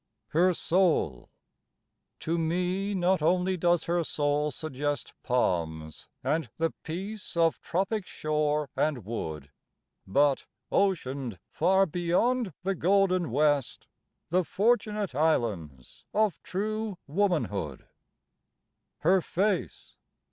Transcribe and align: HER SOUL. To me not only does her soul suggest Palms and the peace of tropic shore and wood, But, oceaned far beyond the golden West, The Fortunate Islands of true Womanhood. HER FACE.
HER 0.29 0.55
SOUL. 0.55 1.29
To 2.21 2.39
me 2.39 2.95
not 2.95 3.21
only 3.21 3.55
does 3.55 3.83
her 3.83 4.03
soul 4.03 4.49
suggest 4.49 5.13
Palms 5.21 6.07
and 6.23 6.49
the 6.57 6.71
peace 6.81 7.37
of 7.37 7.61
tropic 7.61 8.07
shore 8.07 8.71
and 8.75 9.05
wood, 9.05 9.51
But, 10.07 10.47
oceaned 10.71 11.37
far 11.51 11.85
beyond 11.85 12.51
the 12.63 12.73
golden 12.73 13.29
West, 13.29 13.85
The 14.29 14.43
Fortunate 14.43 15.13
Islands 15.13 16.05
of 16.15 16.41
true 16.41 16.97
Womanhood. 17.05 17.85
HER 19.01 19.21
FACE. 19.21 19.97